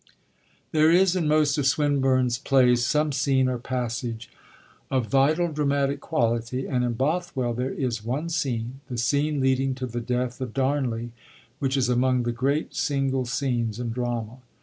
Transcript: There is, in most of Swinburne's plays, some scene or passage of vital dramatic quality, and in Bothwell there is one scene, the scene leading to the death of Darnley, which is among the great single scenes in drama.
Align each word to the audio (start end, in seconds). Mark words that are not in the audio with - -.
There 0.71 0.89
is, 0.89 1.15
in 1.15 1.27
most 1.27 1.59
of 1.59 1.67
Swinburne's 1.67 2.39
plays, 2.39 2.83
some 2.83 3.11
scene 3.11 3.47
or 3.47 3.59
passage 3.59 4.31
of 4.89 5.05
vital 5.05 5.49
dramatic 5.51 5.99
quality, 5.99 6.65
and 6.65 6.83
in 6.83 6.93
Bothwell 6.93 7.53
there 7.53 7.69
is 7.69 8.03
one 8.03 8.27
scene, 8.29 8.79
the 8.87 8.97
scene 8.97 9.41
leading 9.41 9.75
to 9.75 9.85
the 9.85 10.01
death 10.01 10.41
of 10.41 10.55
Darnley, 10.55 11.11
which 11.59 11.77
is 11.77 11.87
among 11.87 12.23
the 12.23 12.31
great 12.31 12.73
single 12.73 13.25
scenes 13.25 13.79
in 13.79 13.91
drama. 13.91 14.37